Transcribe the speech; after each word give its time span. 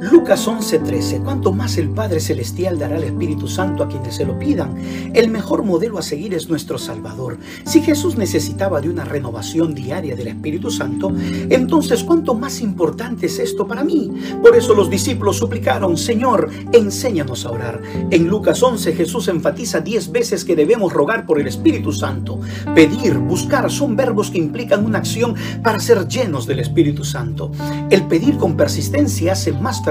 Lucas 0.00 0.48
11:13, 0.48 1.22
cuanto 1.22 1.52
más 1.52 1.76
el 1.76 1.90
Padre 1.90 2.20
Celestial 2.20 2.78
dará 2.78 2.96
al 2.96 3.04
Espíritu 3.04 3.46
Santo 3.46 3.84
a 3.84 3.88
quienes 3.88 4.14
se 4.14 4.24
lo 4.24 4.38
pidan, 4.38 4.74
el 5.12 5.28
mejor 5.28 5.62
modelo 5.62 5.98
a 5.98 6.02
seguir 6.02 6.32
es 6.32 6.48
nuestro 6.48 6.78
Salvador. 6.78 7.36
Si 7.66 7.82
Jesús 7.82 8.16
necesitaba 8.16 8.80
de 8.80 8.88
una 8.88 9.04
renovación 9.04 9.74
diaria 9.74 10.16
del 10.16 10.28
Espíritu 10.28 10.70
Santo, 10.70 11.12
entonces 11.50 12.02
cuánto 12.02 12.34
más 12.34 12.62
importante 12.62 13.26
es 13.26 13.38
esto 13.38 13.66
para 13.66 13.84
mí. 13.84 14.10
Por 14.42 14.56
eso 14.56 14.74
los 14.74 14.88
discípulos 14.88 15.36
suplicaron, 15.36 15.98
Señor, 15.98 16.48
enséñanos 16.72 17.44
a 17.44 17.50
orar. 17.50 17.82
En 18.10 18.26
Lucas 18.26 18.62
11 18.62 18.94
Jesús 18.94 19.28
enfatiza 19.28 19.80
10 19.80 20.12
veces 20.12 20.46
que 20.46 20.56
debemos 20.56 20.94
rogar 20.94 21.26
por 21.26 21.38
el 21.38 21.46
Espíritu 21.46 21.92
Santo. 21.92 22.40
Pedir, 22.74 23.18
buscar 23.18 23.70
son 23.70 23.96
verbos 23.96 24.30
que 24.30 24.38
implican 24.38 24.82
una 24.82 24.96
acción 24.96 25.34
para 25.62 25.78
ser 25.78 26.08
llenos 26.08 26.46
del 26.46 26.60
Espíritu 26.60 27.04
Santo. 27.04 27.52
El 27.90 28.06
pedir 28.06 28.38
con 28.38 28.56
persistencia 28.56 29.32
hace 29.32 29.52
más 29.52 29.82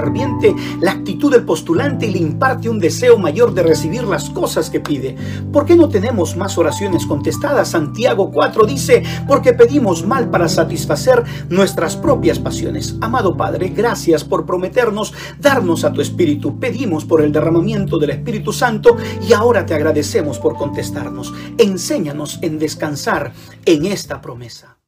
la 0.80 0.92
actitud 0.92 1.30
del 1.30 1.44
postulante 1.44 2.06
y 2.06 2.12
le 2.12 2.18
imparte 2.18 2.68
un 2.68 2.78
deseo 2.78 3.18
mayor 3.18 3.54
de 3.54 3.62
recibir 3.62 4.04
las 4.04 4.30
cosas 4.30 4.70
que 4.70 4.80
pide. 4.80 5.16
¿Por 5.52 5.64
qué 5.64 5.76
no 5.76 5.88
tenemos 5.88 6.36
más 6.36 6.58
oraciones 6.58 7.06
contestadas? 7.06 7.70
Santiago 7.70 8.30
4 8.30 8.66
dice, 8.66 9.02
porque 9.26 9.52
pedimos 9.52 10.06
mal 10.06 10.30
para 10.30 10.48
satisfacer 10.48 11.22
nuestras 11.48 11.96
propias 11.96 12.38
pasiones. 12.38 12.96
Amado 13.00 13.36
Padre, 13.36 13.68
gracias 13.68 14.24
por 14.24 14.46
prometernos 14.46 15.12
darnos 15.40 15.84
a 15.84 15.92
tu 15.92 16.00
Espíritu. 16.00 16.58
Pedimos 16.58 17.04
por 17.04 17.22
el 17.22 17.32
derramamiento 17.32 17.98
del 17.98 18.10
Espíritu 18.10 18.52
Santo 18.52 18.96
y 19.26 19.32
ahora 19.32 19.66
te 19.66 19.74
agradecemos 19.74 20.38
por 20.38 20.56
contestarnos. 20.56 21.32
Enséñanos 21.58 22.38
en 22.42 22.58
descansar 22.58 23.32
en 23.64 23.86
esta 23.86 24.20
promesa. 24.20 24.79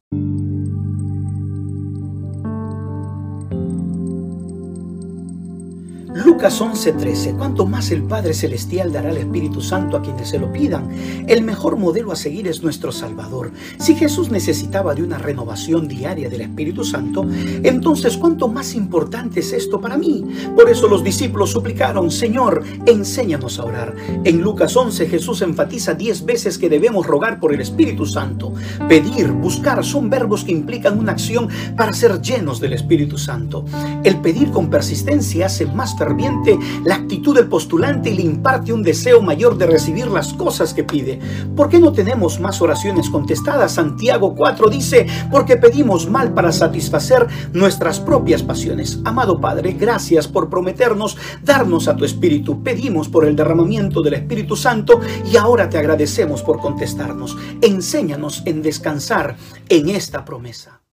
Look 6.13 6.27
Lucas 6.33 6.59
11:13, 6.61 7.37
cuanto 7.37 7.67
más 7.67 7.91
el 7.91 8.01
Padre 8.01 8.33
Celestial 8.33 8.91
dará 8.91 9.11
al 9.11 9.17
Espíritu 9.17 9.61
Santo 9.61 9.95
a 9.95 10.01
quienes 10.01 10.29
se 10.29 10.39
lo 10.39 10.51
pidan, 10.51 10.89
el 11.27 11.43
mejor 11.43 11.77
modelo 11.77 12.11
a 12.11 12.15
seguir 12.15 12.47
es 12.47 12.63
nuestro 12.63 12.91
Salvador. 12.91 13.51
Si 13.77 13.93
Jesús 13.93 14.31
necesitaba 14.31 14.95
de 14.95 15.03
una 15.03 15.19
renovación 15.19 15.87
diaria 15.87 16.31
del 16.31 16.41
Espíritu 16.41 16.83
Santo, 16.83 17.23
entonces 17.61 18.17
cuánto 18.17 18.47
más 18.47 18.73
importante 18.73 19.41
es 19.41 19.53
esto 19.53 19.79
para 19.79 19.95
mí. 19.95 20.25
Por 20.55 20.71
eso 20.71 20.87
los 20.87 21.03
discípulos 21.03 21.51
suplicaron, 21.51 22.09
Señor, 22.09 22.63
enséñanos 22.87 23.59
a 23.59 23.65
orar. 23.65 23.95
En 24.23 24.41
Lucas 24.41 24.75
11 24.75 25.05
Jesús 25.05 25.43
enfatiza 25.43 25.93
10 25.93 26.25
veces 26.25 26.57
que 26.57 26.67
debemos 26.67 27.05
rogar 27.05 27.39
por 27.39 27.53
el 27.53 27.61
Espíritu 27.61 28.07
Santo. 28.07 28.53
Pedir, 28.89 29.31
buscar 29.31 29.85
son 29.85 30.09
verbos 30.09 30.43
que 30.43 30.51
implican 30.51 30.97
una 30.97 31.11
acción 31.11 31.47
para 31.77 31.93
ser 31.93 32.19
llenos 32.21 32.59
del 32.59 32.73
Espíritu 32.73 33.19
Santo. 33.19 33.65
El 34.03 34.19
pedir 34.19 34.49
con 34.49 34.71
persistencia 34.71 35.45
hace 35.45 35.67
más 35.67 35.95
ferviente 35.95 36.22
la 36.85 36.95
actitud 36.95 37.35
del 37.35 37.47
postulante 37.47 38.09
y 38.09 38.15
le 38.15 38.23
imparte 38.23 38.71
un 38.71 38.83
deseo 38.83 39.21
mayor 39.21 39.57
de 39.57 39.65
recibir 39.65 40.07
las 40.07 40.33
cosas 40.33 40.73
que 40.73 40.83
pide. 40.83 41.19
¿Por 41.55 41.69
qué 41.69 41.79
no 41.79 41.91
tenemos 41.91 42.39
más 42.39 42.61
oraciones 42.61 43.09
contestadas? 43.09 43.73
Santiago 43.73 44.33
4 44.35 44.69
dice, 44.69 45.07
porque 45.31 45.57
pedimos 45.57 46.09
mal 46.09 46.33
para 46.33 46.51
satisfacer 46.51 47.27
nuestras 47.51 47.99
propias 47.99 48.41
pasiones. 48.43 48.99
Amado 49.03 49.41
Padre, 49.41 49.73
gracias 49.73 50.27
por 50.27 50.49
prometernos 50.49 51.17
darnos 51.43 51.87
a 51.87 51.95
tu 51.95 52.05
Espíritu. 52.05 52.63
Pedimos 52.63 53.09
por 53.09 53.25
el 53.25 53.35
derramamiento 53.35 54.01
del 54.01 54.13
Espíritu 54.13 54.55
Santo 54.55 55.01
y 55.29 55.35
ahora 55.35 55.69
te 55.69 55.77
agradecemos 55.77 56.41
por 56.41 56.59
contestarnos. 56.59 57.37
Enséñanos 57.61 58.43
en 58.45 58.61
descansar 58.61 59.35
en 59.69 59.89
esta 59.89 60.23
promesa. 60.23 60.79